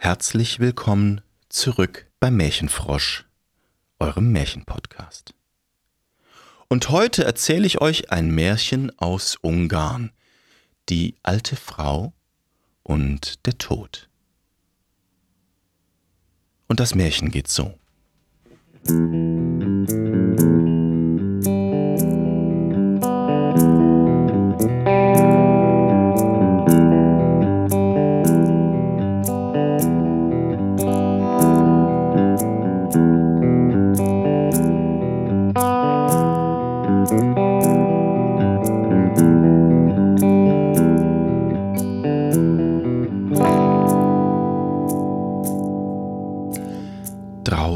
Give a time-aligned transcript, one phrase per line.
[0.00, 3.26] Herzlich willkommen zurück beim Märchenfrosch,
[3.98, 5.34] eurem Märchenpodcast.
[6.68, 10.12] Und heute erzähle ich euch ein Märchen aus Ungarn,
[10.88, 12.12] die alte Frau
[12.84, 14.08] und der Tod.
[16.68, 17.76] Und das Märchen geht so.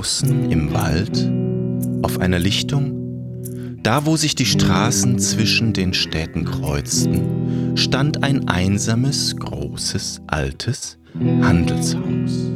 [0.02, 1.30] Draußen im Wald,
[2.02, 9.36] auf einer Lichtung, da wo sich die Straßen zwischen den Städten kreuzten, stand ein einsames,
[9.36, 12.50] großes, altes Handelshaus.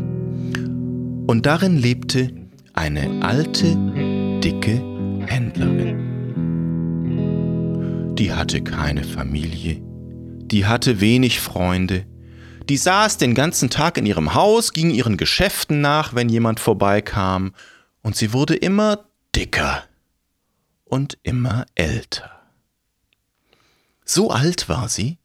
[1.29, 2.33] Und darin lebte
[2.73, 3.77] eine alte,
[4.43, 4.83] dicke
[5.29, 6.03] Händlerin.
[8.19, 9.81] Die hatte keine Familie,
[10.51, 12.07] die hatte wenig Freunde,
[12.69, 17.55] die saß den ganzen Tag in ihrem Haus, ging ihren Geschäften nach, wenn jemand vorbeikam,
[18.03, 19.85] und sie wurde immer dicker
[20.85, 22.31] und immer älter.
[24.05, 25.19] So alt war sie,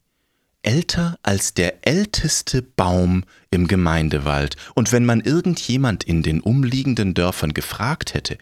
[0.62, 7.54] älter als der älteste Baum im Gemeindewald, und wenn man irgendjemand in den umliegenden Dörfern
[7.54, 8.38] gefragt hätte,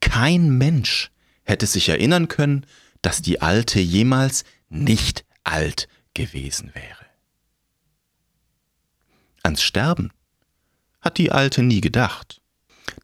[0.00, 1.10] kein Mensch
[1.44, 2.66] hätte sich erinnern können,
[3.02, 6.99] dass die Alte jemals nicht alt gewesen wäre.
[9.42, 10.12] Ans Sterben
[11.00, 12.40] hat die Alte nie gedacht,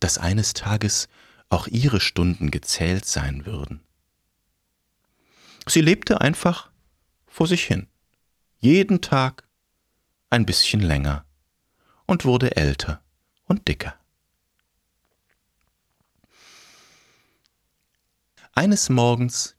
[0.00, 1.08] dass eines Tages
[1.48, 3.80] auch ihre Stunden gezählt sein würden.
[5.66, 6.70] Sie lebte einfach
[7.26, 7.86] vor sich hin,
[8.58, 9.44] jeden Tag
[10.30, 11.24] ein bisschen länger
[12.06, 13.02] und wurde älter
[13.44, 13.98] und dicker.
[18.52, 19.54] Eines Morgens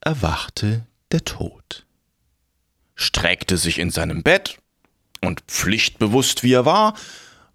[0.00, 1.86] erwachte der Tod,
[2.94, 4.61] streckte sich in seinem Bett
[5.24, 6.94] und pflichtbewusst wie er war,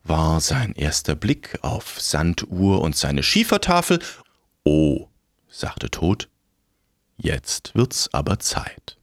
[0.03, 3.99] war sein erster Blick auf Sanduhr und seine Schiefertafel.
[4.63, 5.07] Oh,
[5.49, 6.29] sagte Tod,
[7.17, 8.97] jetzt wird's aber Zeit.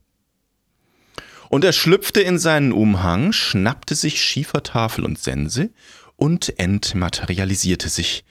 [1.49, 5.69] Und er schlüpfte in seinen Umhang, schnappte sich Schiefertafel und Sense
[6.15, 8.25] und entmaterialisierte sich,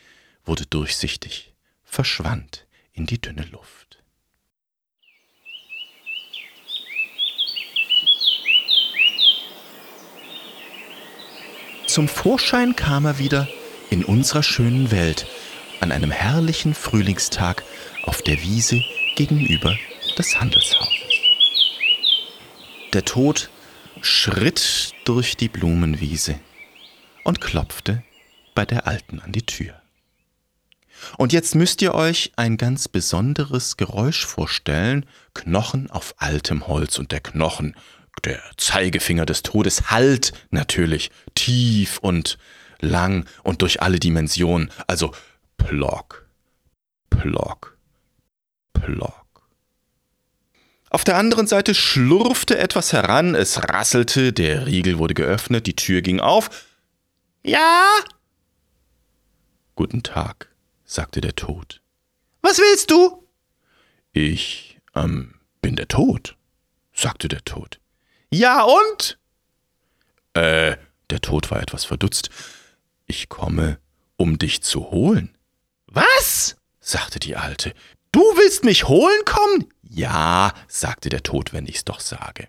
[0.44, 3.83] wurde durchsichtig, verschwand in die dünne Luft.
[11.94, 13.46] Zum Vorschein kam er wieder
[13.88, 15.28] in unserer schönen Welt
[15.78, 17.62] an einem herrlichen Frühlingstag
[18.02, 18.82] auf der Wiese
[19.14, 19.78] gegenüber
[20.18, 20.90] des Handelshauses.
[22.92, 23.48] Der Tod
[24.00, 26.40] schritt durch die Blumenwiese
[27.22, 28.02] und klopfte
[28.56, 29.80] bei der Alten an die Tür.
[31.16, 37.12] Und jetzt müsst ihr euch ein ganz besonderes Geräusch vorstellen, Knochen auf altem Holz und
[37.12, 37.76] der Knochen
[38.22, 42.38] der Zeigefinger des Todes hallt natürlich tief und
[42.80, 44.70] lang und durch alle Dimensionen.
[44.86, 45.12] Also
[45.56, 46.28] plock,
[47.10, 47.76] plock,
[48.72, 49.24] plock.
[50.90, 56.02] Auf der anderen Seite schlurfte etwas heran, es rasselte, der Riegel wurde geöffnet, die Tür
[56.02, 56.66] ging auf.
[57.42, 57.84] Ja?
[59.74, 60.54] Guten Tag,
[60.84, 61.82] sagte der Tod.
[62.42, 63.26] Was willst du?
[64.12, 66.36] Ich, ähm, bin der Tod,
[66.92, 67.80] sagte der Tod.
[68.34, 69.16] Ja und?
[70.32, 70.76] Äh,
[71.08, 72.30] der Tod war etwas verdutzt.
[73.06, 73.78] Ich komme,
[74.16, 75.36] um dich zu holen.
[75.86, 76.56] Was?
[76.80, 77.72] sagte die Alte.
[78.10, 79.68] Du willst mich holen kommen?
[79.88, 82.48] Ja, sagte der Tod, wenn ich's doch sage.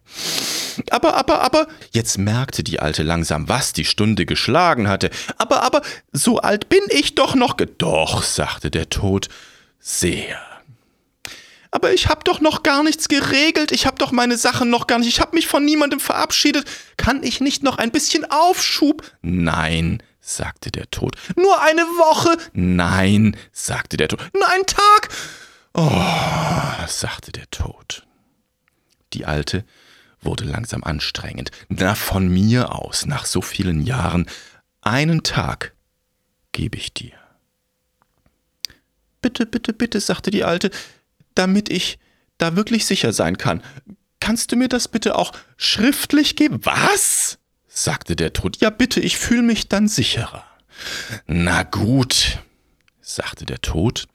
[0.90, 5.12] Aber, aber, aber, jetzt merkte die Alte langsam, was die Stunde geschlagen hatte.
[5.38, 7.53] Aber, aber, so alt bin ich doch noch.
[7.53, 9.29] Doch, sagte der Tod,
[9.79, 10.55] sehr.
[11.75, 14.97] Aber ich hab doch noch gar nichts geregelt, ich hab doch meine Sachen noch gar
[14.97, 16.66] nicht, ich hab mich von niemandem verabschiedet.
[16.96, 19.03] Kann ich nicht noch ein bisschen Aufschub?
[19.22, 21.18] Nein, sagte der Tod.
[21.36, 22.38] Nur eine Woche?
[22.54, 24.22] Nein, sagte der Tod.
[24.33, 25.10] Nur ein Tag?
[25.74, 28.07] Oh, sagte der Tod.
[29.12, 29.66] Die Alte
[30.22, 31.51] wurde langsam anstrengend.
[31.68, 34.27] Na, von mir aus, nach so vielen Jahren,
[34.80, 35.74] einen Tag
[36.54, 37.18] gebe ich dir.
[39.22, 40.72] Bitte, bitte, bitte, sagte die Alte,
[41.36, 42.00] damit ich
[42.38, 43.62] da wirklich sicher sein kann.
[44.20, 46.60] Kannst du mir das bitte auch schriftlich geben?
[46.64, 47.38] Was?
[47.68, 48.58] sagte der Tod.
[48.58, 50.44] Ja, bitte, ich fühle mich dann sicherer.
[51.28, 52.40] Na gut,
[53.02, 54.08] sagte der Tod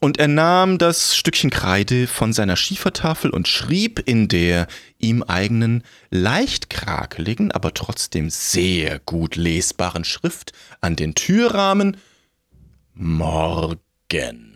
[0.00, 4.66] Und er nahm das Stückchen Kreide von seiner Schiefertafel und schrieb in der
[4.98, 11.96] ihm eigenen, leicht krakeligen, aber trotzdem sehr gut lesbaren Schrift an den Türrahmen
[12.92, 14.53] Morgen.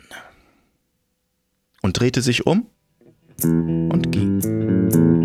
[1.88, 2.66] Und drehte sich um
[3.42, 5.17] und ging.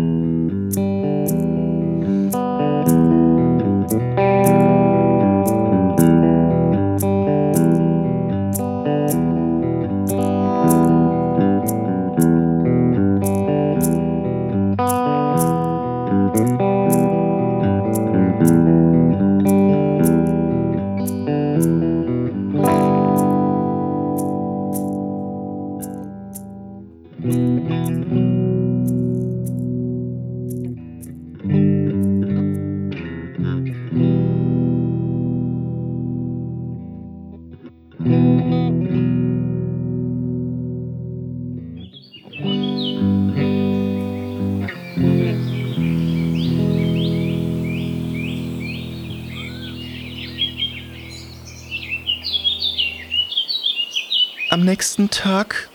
[54.64, 55.68] Nächsten Tag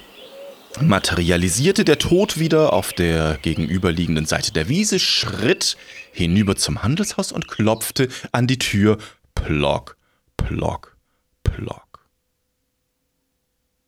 [0.82, 5.78] materialisierte der Tod wieder auf der gegenüberliegenden Seite der Wiese, schritt
[6.12, 8.98] hinüber zum Handelshaus und klopfte an die Tür.
[9.36, 9.98] Plock,
[10.38, 10.98] plock,
[11.44, 12.08] plock.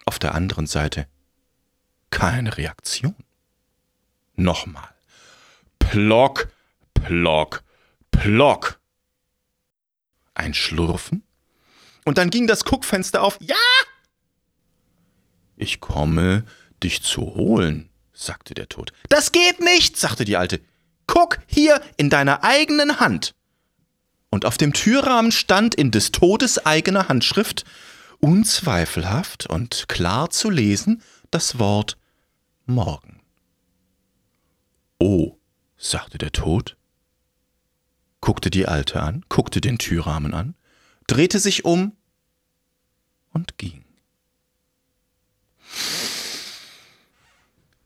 [0.05, 1.07] Auf der anderen Seite
[2.09, 3.15] keine Reaktion.
[4.35, 4.89] Nochmal.
[5.79, 6.49] Plock,
[6.93, 7.63] plock,
[8.11, 8.79] plock.
[10.33, 11.23] Ein Schlurfen.
[12.05, 13.37] Und dann ging das Guckfenster auf.
[13.41, 13.55] Ja!
[15.61, 16.43] Ich komme,
[16.81, 18.93] dich zu holen, sagte der Tod.
[19.09, 20.59] Das geht nicht, sagte die Alte.
[21.05, 23.35] Guck hier in deiner eigenen Hand.
[24.31, 27.63] Und auf dem Türrahmen stand in des Todes eigener Handschrift,
[28.19, 31.95] unzweifelhaft und klar zu lesen, das Wort
[32.65, 33.21] morgen.
[34.97, 35.37] Oh,
[35.77, 36.75] sagte der Tod,
[38.19, 40.55] guckte die Alte an, guckte den Türrahmen an,
[41.05, 41.95] drehte sich um
[43.31, 43.80] und ging.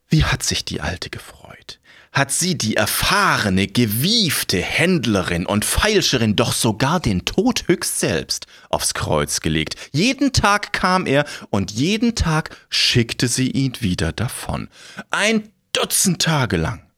[0.08, 1.80] Wie hat sich die Alte gefreut?
[2.14, 8.94] Hat sie, die erfahrene, gewiefte Händlerin und Feilscherin, doch sogar den Tod höchst selbst aufs
[8.94, 9.76] Kreuz gelegt.
[9.92, 14.70] Jeden Tag kam er und jeden Tag schickte sie ihn wieder davon.
[15.10, 16.90] Ein Dutzend Tage lang.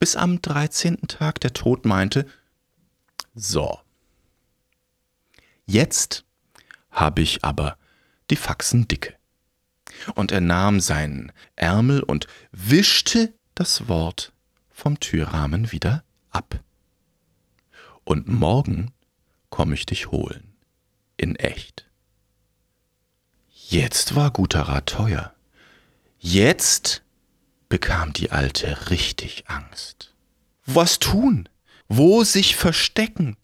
[0.00, 2.26] Bis am dreizehnten Tag der Tod meinte,
[3.36, 3.78] so,
[5.66, 6.24] jetzt
[6.90, 7.78] habe ich aber
[8.30, 9.14] die Faxen dicke
[10.14, 14.32] und er nahm seinen Ärmel und wischte das Wort
[14.70, 16.60] vom Türrahmen wieder ab.
[18.04, 18.92] Und morgen
[19.50, 20.54] komm ich dich holen.
[21.16, 21.88] In echt.
[23.50, 25.32] Jetzt war guter Rat teuer.
[26.18, 27.02] Jetzt
[27.68, 30.14] bekam die Alte richtig Angst.
[30.66, 31.48] Was tun?
[31.88, 33.36] Wo sich verstecken?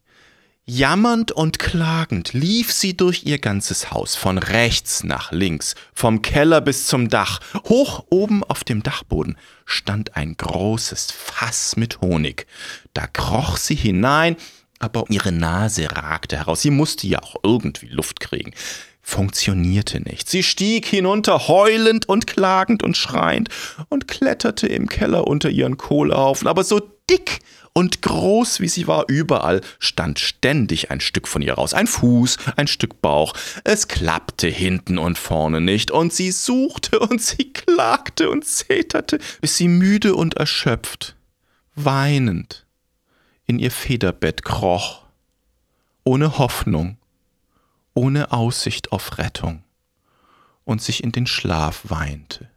[0.70, 6.60] Jammernd und klagend lief sie durch ihr ganzes Haus, von rechts nach links, vom Keller
[6.60, 7.40] bis zum Dach.
[7.70, 12.46] Hoch oben auf dem Dachboden stand ein großes Fass mit Honig.
[12.92, 14.36] Da kroch sie hinein,
[14.78, 16.60] aber ihre Nase ragte heraus.
[16.60, 18.52] Sie musste ja auch irgendwie Luft kriegen.
[19.00, 20.28] Funktionierte nicht.
[20.28, 23.48] Sie stieg hinunter, heulend und klagend und schreiend,
[23.88, 26.78] und kletterte im Keller unter ihren Kohlehaufen, aber so
[27.08, 27.38] dick
[27.78, 31.74] und groß wie sie war, überall stand ständig ein Stück von ihr raus.
[31.74, 33.34] Ein Fuß, ein Stück Bauch.
[33.62, 35.92] Es klappte hinten und vorne nicht.
[35.92, 41.14] Und sie suchte und sie klagte und zeterte, bis sie müde und erschöpft,
[41.76, 42.66] weinend,
[43.46, 45.04] in ihr Federbett kroch,
[46.02, 46.98] ohne Hoffnung,
[47.94, 49.62] ohne Aussicht auf Rettung,
[50.64, 52.50] und sich in den Schlaf weinte.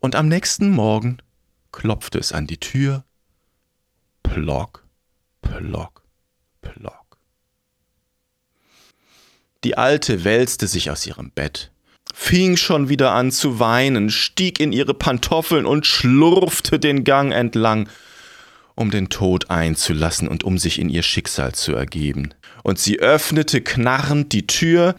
[0.00, 1.16] Und am nächsten Morgen
[1.72, 3.04] klopfte es an die Tür,
[4.22, 4.86] Plock,
[5.42, 6.02] plock,
[6.62, 7.18] plock.
[9.64, 11.70] Die Alte wälzte sich aus ihrem Bett,
[12.14, 17.88] fing schon wieder an zu weinen, stieg in ihre Pantoffeln und schlurfte den Gang entlang,
[18.74, 22.34] um den Tod einzulassen und um sich in ihr Schicksal zu ergeben.
[22.62, 24.94] Und sie öffnete knarrend die Tür,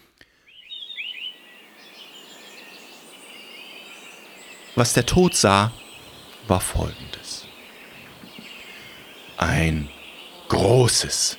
[4.76, 5.74] Was der Tod sah,
[6.48, 7.21] war folgendes
[9.42, 9.90] ein
[10.50, 11.38] großes,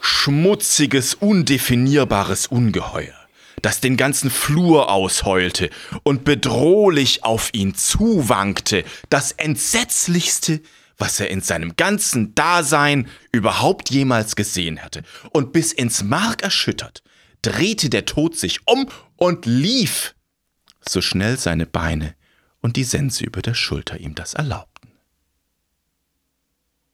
[0.00, 3.14] schmutziges, undefinierbares Ungeheuer,
[3.60, 5.68] das den ganzen Flur ausheulte
[6.02, 10.62] und bedrohlich auf ihn zuwankte, das entsetzlichste,
[10.96, 17.02] was er in seinem ganzen Dasein überhaupt jemals gesehen hatte, und bis ins Mark erschüttert,
[17.42, 20.14] drehte der Tod sich um und lief
[20.88, 22.14] so schnell seine Beine
[22.60, 24.77] und die Sense über der Schulter ihm das erlaubten.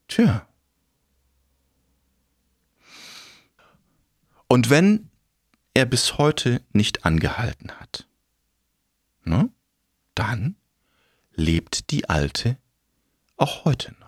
[0.08, 0.46] Tja.
[4.48, 5.10] Und wenn
[5.74, 8.06] er bis heute nicht angehalten hat,
[9.24, 9.50] ne,
[10.14, 10.56] dann
[11.34, 12.56] lebt die Alte
[13.36, 14.04] auch heute noch.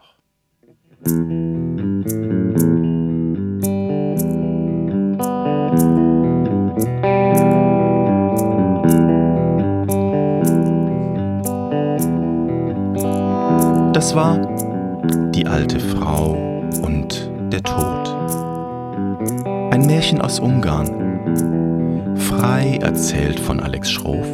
[13.93, 14.66] Das war
[15.33, 18.09] die alte Frau und der Tod.
[19.71, 22.17] Ein Märchen aus Ungarn.
[22.17, 24.27] Frei erzählt von Alex Schroff.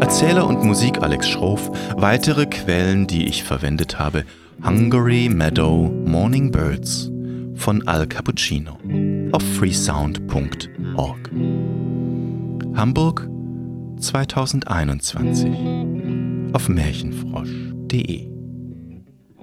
[0.00, 1.70] Erzähler und Musik Alex Schroff.
[1.96, 4.24] Weitere Quellen, die ich verwendet habe.
[4.64, 7.10] Hungary Meadow Morning Birds
[7.54, 8.78] von Al Cappuccino
[9.32, 11.30] auf freesound.org.
[12.74, 13.28] Hamburg
[13.98, 15.50] 2021
[16.52, 18.39] auf märchenfrosch.de